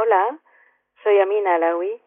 [0.00, 0.38] Hola,
[1.02, 2.00] soy Amina Alawi.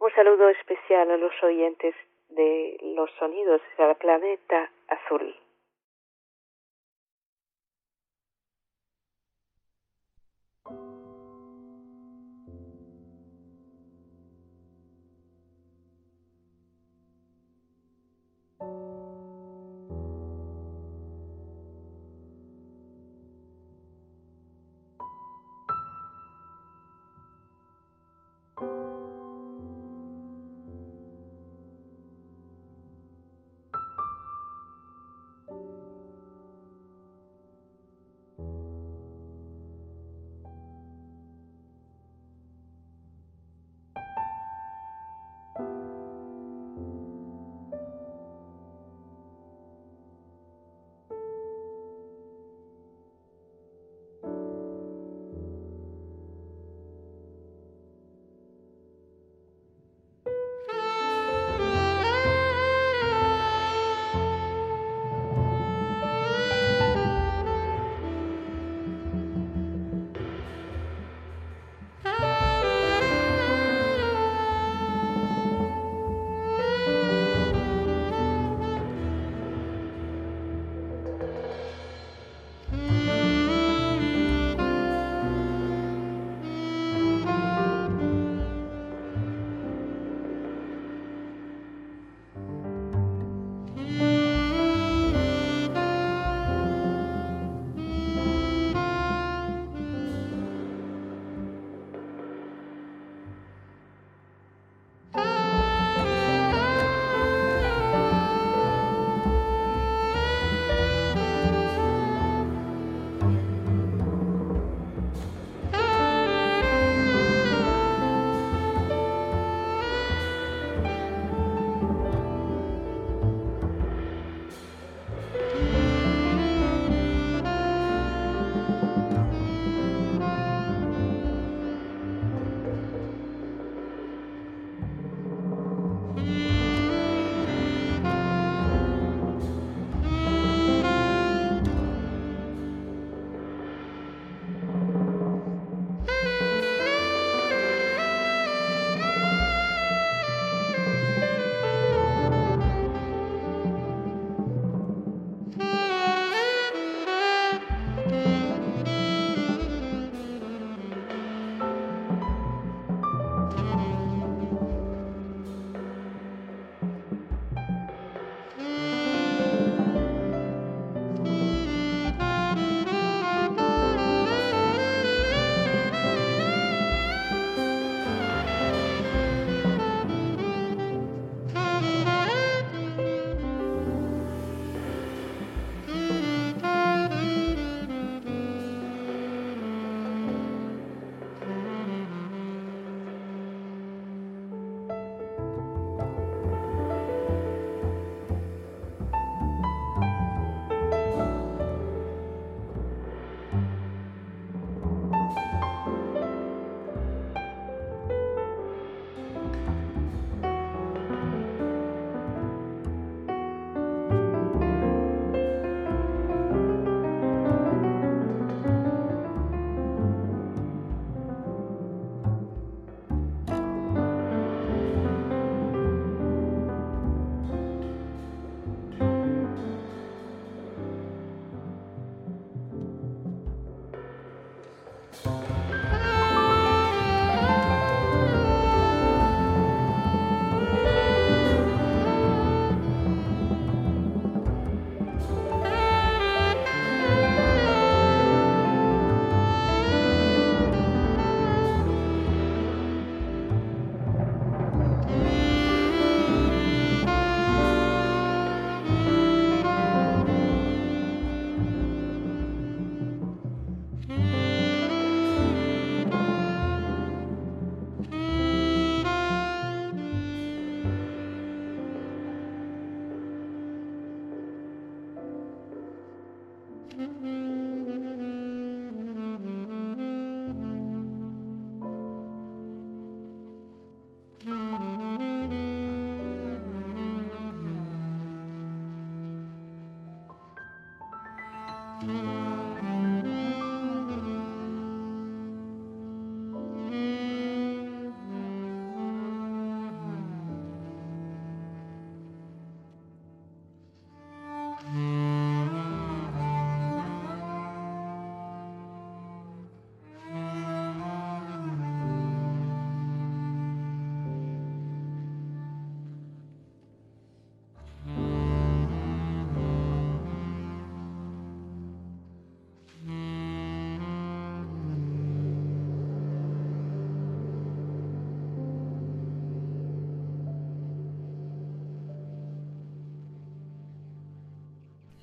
[0.00, 1.94] Un saludo especial a los oyentes
[2.28, 5.34] de los sonidos del planeta azul.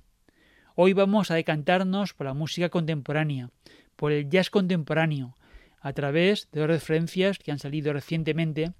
[0.75, 3.49] Hoy vamos a decantarnos por la música contemporánea,
[3.95, 5.35] por el jazz contemporáneo,
[5.79, 8.73] a través de dos referencias que han salido recientemente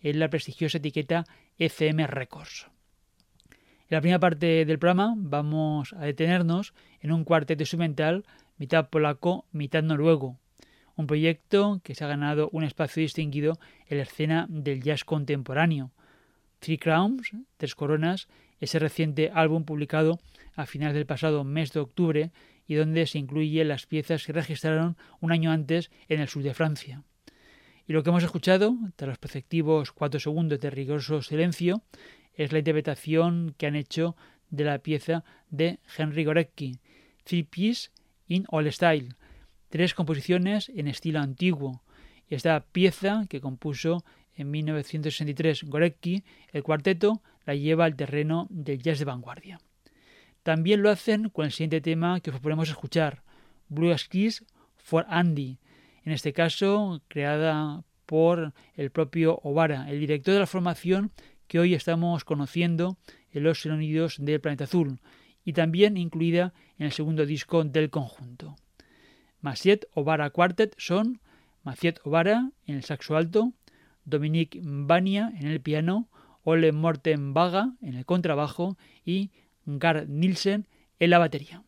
[0.00, 1.24] en la prestigiosa etiqueta
[1.58, 2.68] ECM Records.
[3.50, 8.24] En la primera parte del programa vamos a detenernos en un cuarteto instrumental
[8.56, 10.38] mitad polaco, mitad noruego,
[10.96, 15.90] un proyecto que se ha ganado un espacio distinguido en la escena del jazz contemporáneo.
[16.60, 18.28] Three Crowns, Tres Coronas,
[18.60, 20.20] ese reciente álbum publicado
[20.54, 22.30] a finales del pasado mes de octubre
[22.66, 26.54] y donde se incluyen las piezas que registraron un año antes en el sur de
[26.54, 27.02] Francia.
[27.86, 31.82] Y lo que hemos escuchado, tras los perceptivos cuatro segundos de riguroso silencio,
[32.34, 34.16] es la interpretación que han hecho
[34.50, 36.78] de la pieza de Henry Gorecki,
[37.24, 37.90] Three Piece
[38.28, 39.08] in All Style,
[39.72, 41.82] tres composiciones en estilo antiguo.
[42.28, 44.04] Esta pieza, que compuso
[44.34, 49.60] en 1963 Gorecki, el cuarteto la lleva al terreno del jazz de vanguardia.
[50.42, 53.22] También lo hacen con el siguiente tema que os proponemos escuchar,
[53.68, 54.44] Blue Skies
[54.76, 55.58] for Andy,
[56.04, 61.12] en este caso creada por el propio Ovara, el director de la formación
[61.46, 62.98] que hoy estamos conociendo
[63.30, 65.00] en los sonidos del planeta azul,
[65.46, 68.56] y también incluida en el segundo disco del conjunto.
[69.42, 71.20] Maciet Ovara Quartet son
[71.64, 73.52] Maciet Ovara en el saxo alto,
[74.04, 76.08] Dominique Bania en el piano,
[76.44, 79.30] Ole Morten Vaga en el contrabajo y
[79.66, 80.66] Gard Nielsen
[80.98, 81.62] en la batería.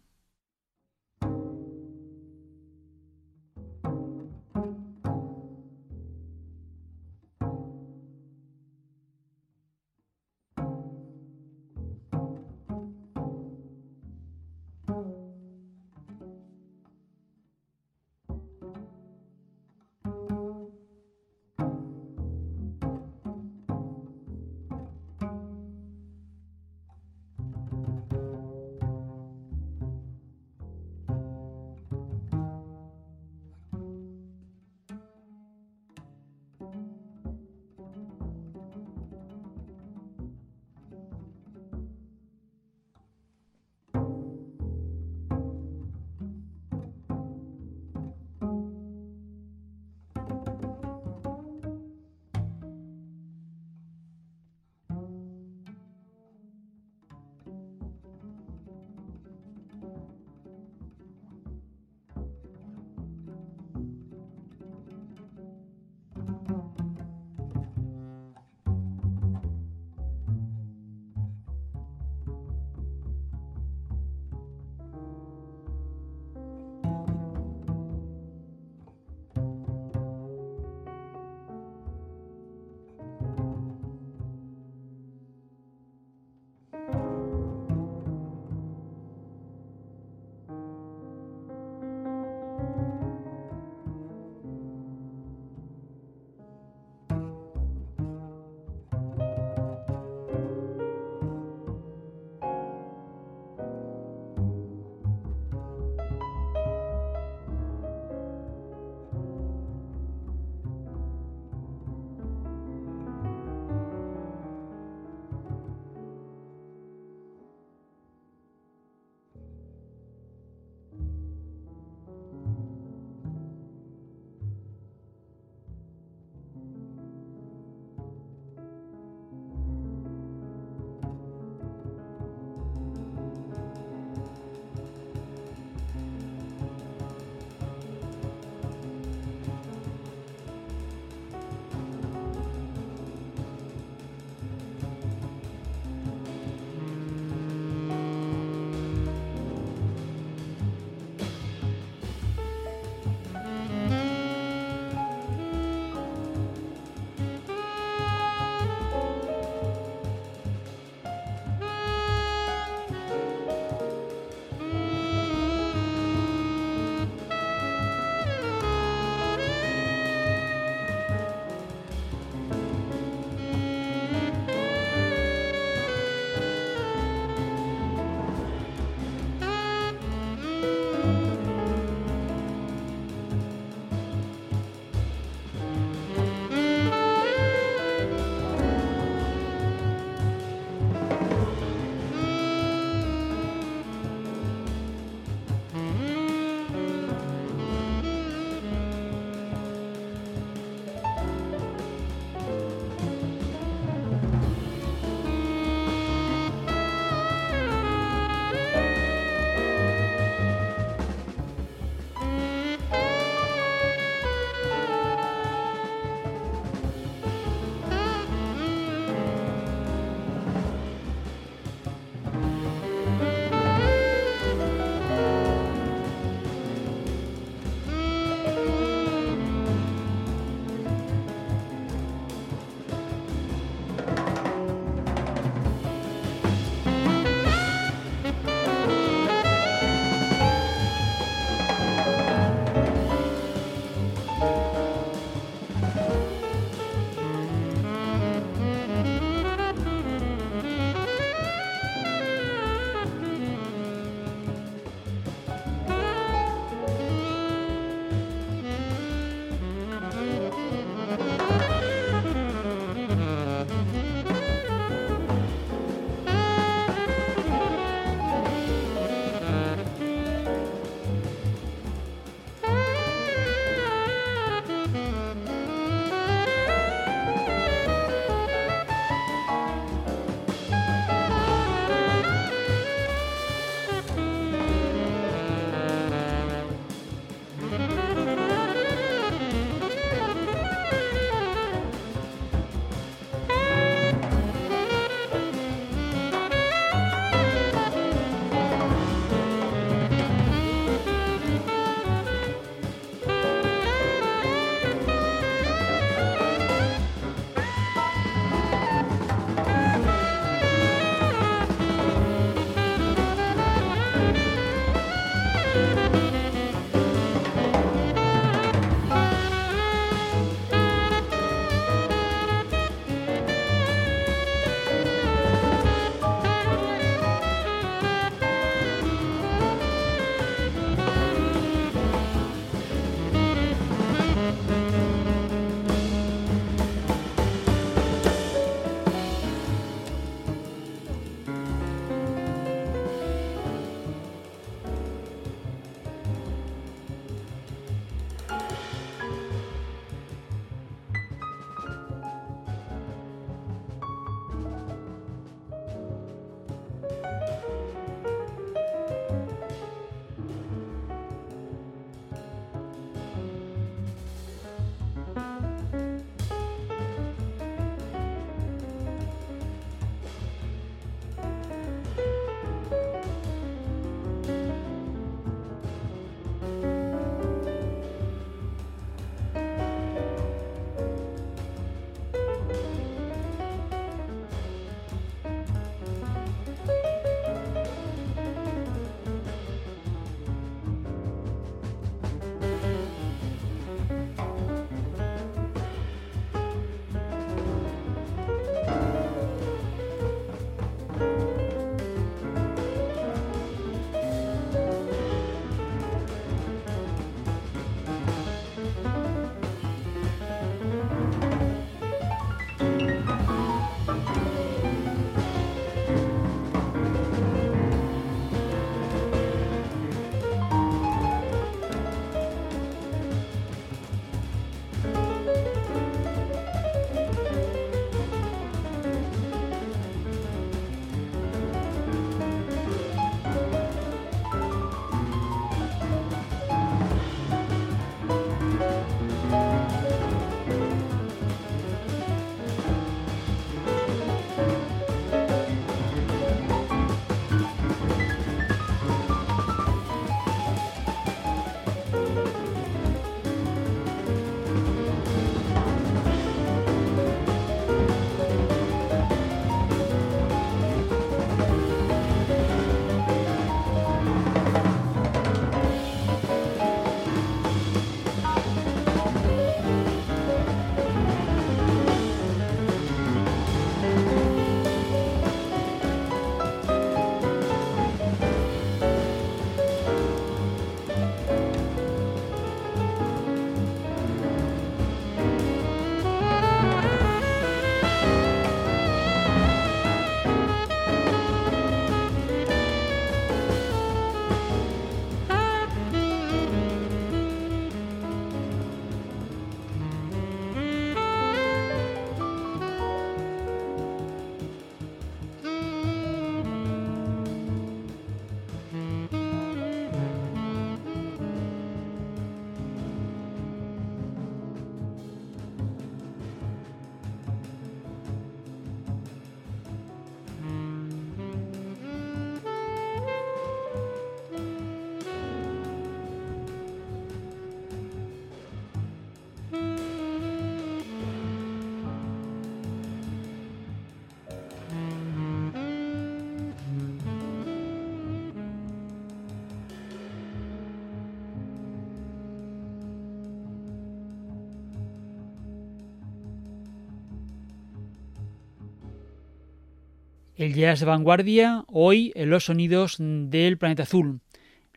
[550.64, 554.40] El jazz de vanguardia, hoy en los sonidos del planeta azul.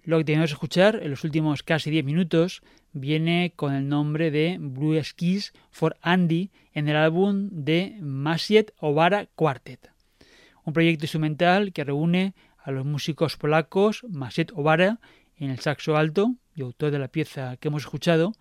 [0.06, 2.62] Lo que tenemos que escuchar en los últimos casi 10 minutos
[2.94, 9.26] viene con el nombre de Blue Skis for Andy en el álbum de Masiet Obara
[9.36, 9.92] Quartet.
[10.64, 15.02] Un proyecto instrumental que reúne a los músicos polacos Masiet Obara
[15.36, 18.32] en el saxo alto y autor de la pieza que hemos escuchado,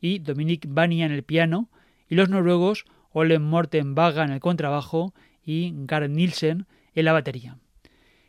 [0.00, 1.68] y Dominik Bania en el piano,
[2.08, 5.14] y los noruegos Ole Morten Vaga en el contrabajo
[5.46, 7.56] y Gareth Nielsen en la batería.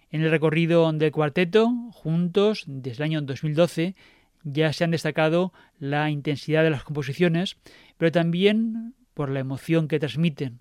[0.09, 3.95] En el recorrido del cuarteto, juntos, desde el año 2012,
[4.43, 7.57] ya se han destacado la intensidad de las composiciones,
[7.97, 10.59] pero también por la emoción que transmiten.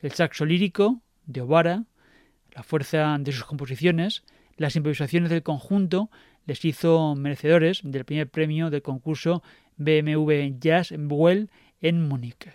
[0.00, 1.84] El saxo lírico de Obara,
[2.52, 4.22] la fuerza de sus composiciones,
[4.56, 6.10] las improvisaciones del conjunto
[6.46, 9.42] les hizo merecedores del primer premio del concurso
[9.76, 12.48] BMW Jazz Well en Múnich.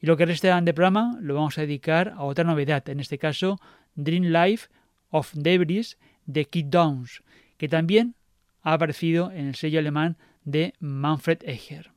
[0.00, 3.18] Y lo que resta de programa lo vamos a dedicar a otra novedad, en este
[3.18, 3.60] caso
[3.94, 4.68] Dream Life
[5.10, 7.22] of Debris de Kid Downs,
[7.56, 8.14] que también
[8.62, 11.90] ha aparecido en el sello alemán de Manfred Eicher.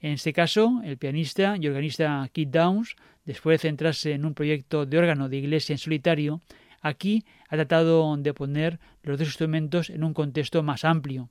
[0.00, 4.84] En este caso, el pianista y organista Kid Downs, después de centrarse en un proyecto
[4.84, 6.40] de órgano de iglesia en solitario,
[6.80, 11.28] aquí ha tratado de poner los dos instrumentos en un contexto más amplio.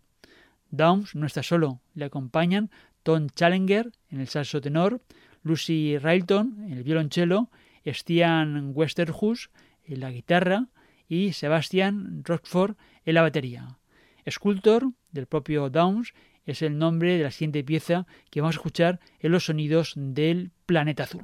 [0.70, 2.72] Downs no está solo, le acompañan
[3.04, 5.02] Tom Challenger en el saxo tenor,
[5.44, 7.50] Lucy Railton en el violonchelo,
[7.86, 9.50] Stian Westerhus
[9.84, 10.68] en la guitarra
[11.08, 12.76] y Sebastian Rockford
[13.06, 13.80] en la batería.
[14.30, 16.14] Sculptor del propio Downs
[16.46, 20.52] es el nombre de la siguiente pieza que vamos a escuchar en los sonidos del
[20.66, 21.24] planeta azul.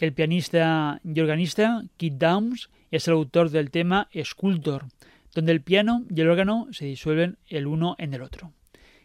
[0.00, 4.86] El pianista y organista Kit Downs es el autor del tema Sculptor,
[5.34, 8.52] donde el piano y el órgano se disuelven el uno en el otro.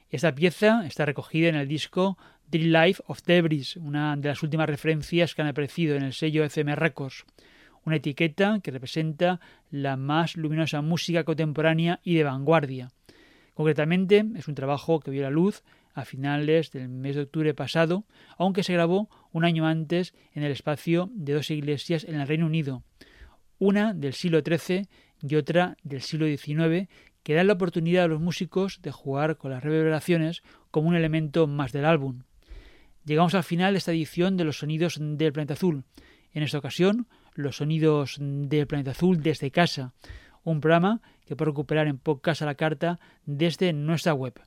[0.09, 2.17] Esta pieza está recogida en el disco
[2.49, 6.43] The Life of Debris, una de las últimas referencias que han aparecido en el sello
[6.43, 7.25] FM Records,
[7.85, 12.91] una etiqueta que representa la más luminosa música contemporánea y de vanguardia.
[13.53, 18.05] Concretamente, es un trabajo que vio la luz a finales del mes de octubre pasado,
[18.37, 22.45] aunque se grabó un año antes en el espacio de dos iglesias en el Reino
[22.45, 22.83] Unido,
[23.57, 24.87] una del siglo XIII
[25.21, 26.87] y otra del siglo XIX,
[27.23, 31.47] que dan la oportunidad a los músicos de jugar con las reverberaciones como un elemento
[31.47, 32.23] más del álbum.
[33.05, 35.83] Llegamos al final de esta edición de los sonidos del planeta azul.
[36.31, 39.93] En esta ocasión, los sonidos del planeta azul desde casa,
[40.43, 44.39] un programa que puede recuperar en podcast a la carta desde nuestra web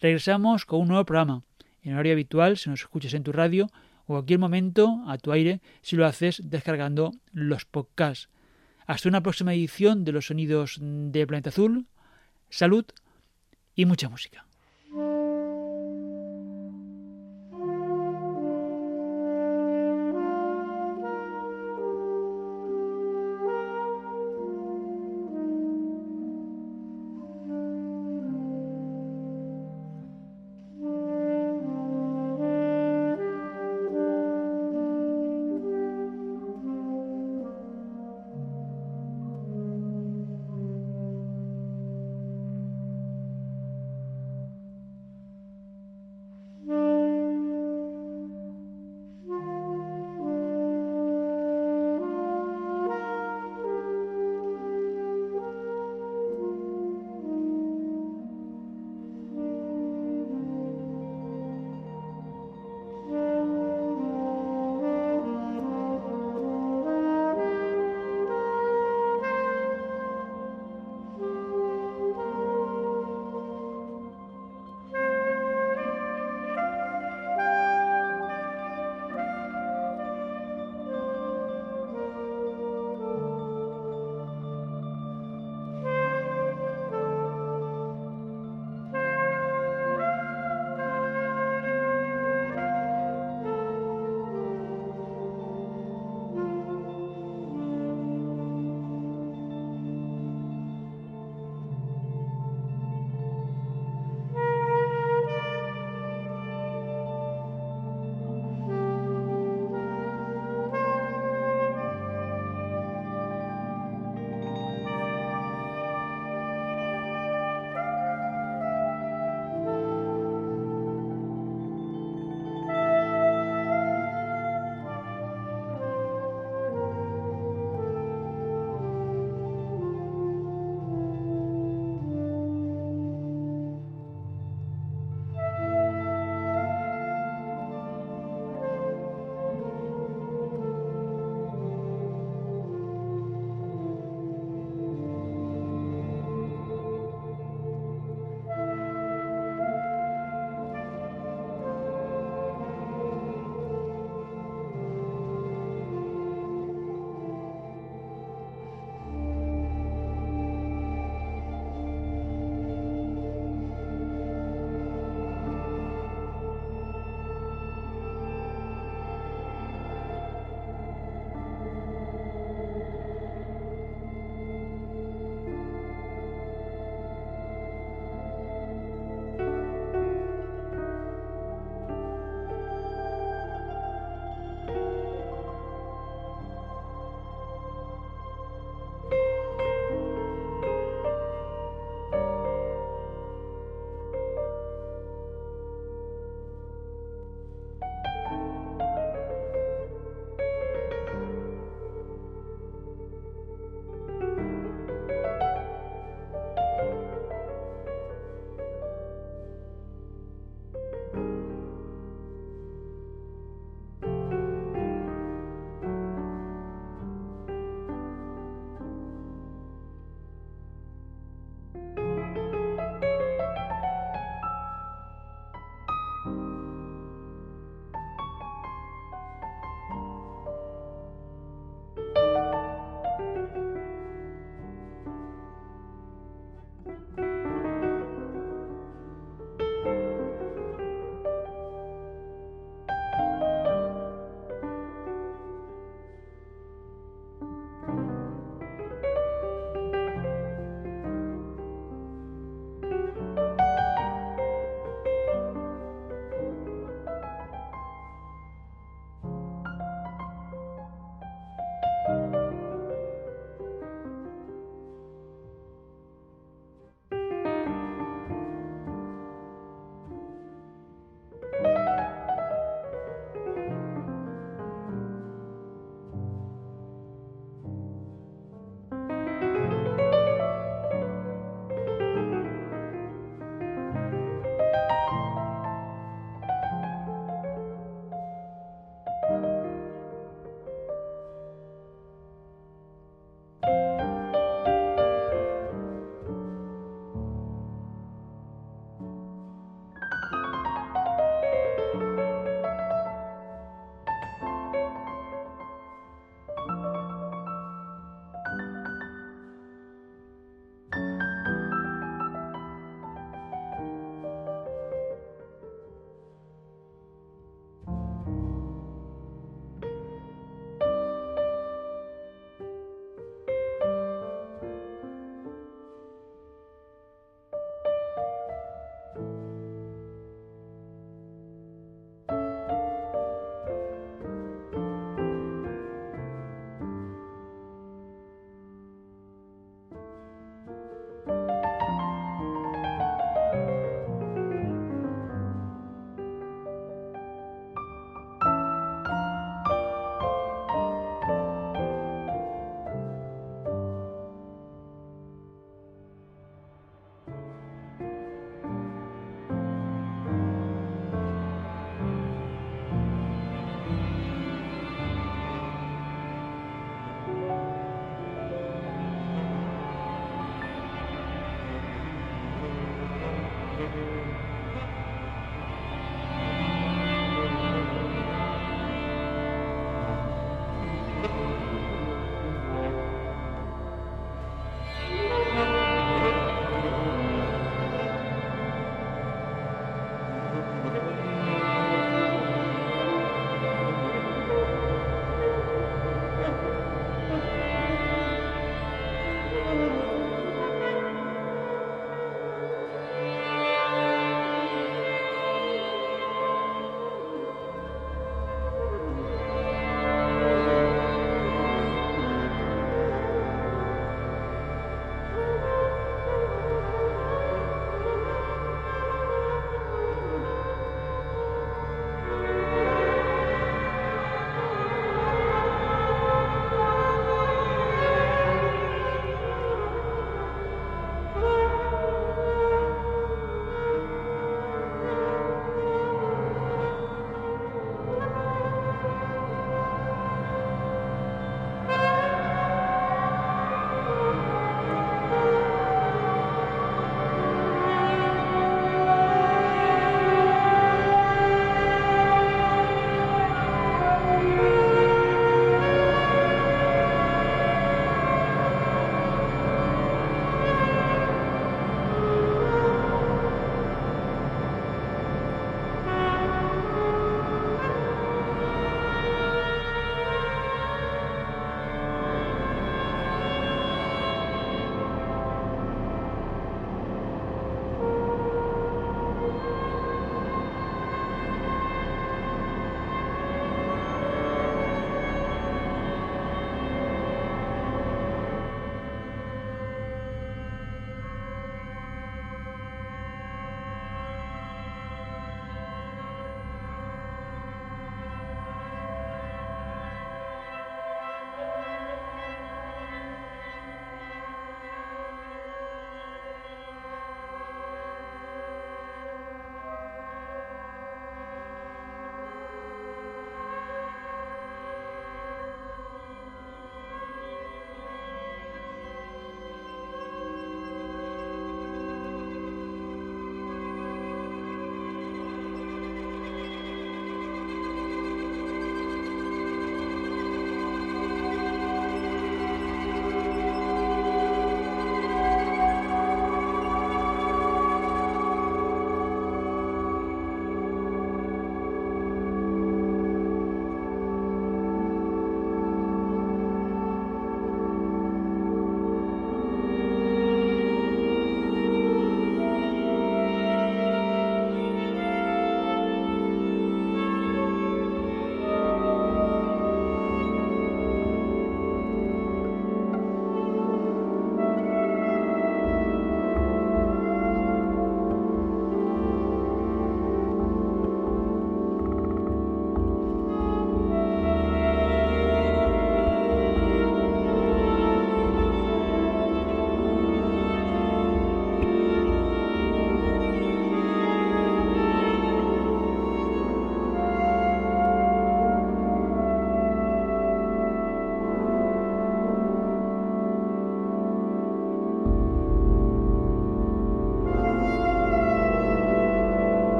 [0.00, 1.42] Regresamos con un nuevo programa,
[1.82, 3.68] en horario habitual si nos escuchas en tu radio
[4.04, 8.28] o cualquier momento a tu aire si lo haces descargando los podcasts.
[8.86, 11.86] Hasta una próxima edición de los sonidos de Planeta Azul.
[12.50, 12.84] Salud
[13.74, 14.46] y mucha música.